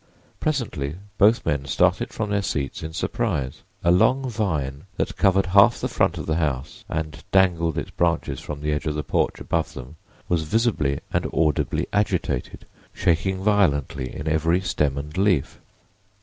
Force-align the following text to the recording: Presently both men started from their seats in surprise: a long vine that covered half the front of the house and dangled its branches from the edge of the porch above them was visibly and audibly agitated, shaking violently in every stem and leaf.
Presently 0.39 0.95
both 1.19 1.45
men 1.45 1.65
started 1.65 2.11
from 2.11 2.31
their 2.31 2.41
seats 2.41 2.81
in 2.81 2.91
surprise: 2.91 3.61
a 3.83 3.91
long 3.91 4.27
vine 4.27 4.85
that 4.97 5.15
covered 5.15 5.45
half 5.45 5.79
the 5.79 5.87
front 5.87 6.17
of 6.17 6.25
the 6.25 6.37
house 6.37 6.83
and 6.89 7.23
dangled 7.31 7.77
its 7.77 7.91
branches 7.91 8.39
from 8.39 8.61
the 8.61 8.71
edge 8.71 8.87
of 8.87 8.95
the 8.95 9.03
porch 9.03 9.39
above 9.39 9.75
them 9.75 9.97
was 10.27 10.41
visibly 10.41 11.01
and 11.13 11.27
audibly 11.31 11.85
agitated, 11.93 12.65
shaking 12.93 13.43
violently 13.43 14.11
in 14.11 14.27
every 14.27 14.59
stem 14.59 14.97
and 14.97 15.15
leaf. 15.19 15.59